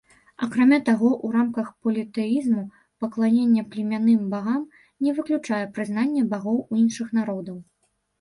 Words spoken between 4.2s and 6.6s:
багам не выключае прызнання багоў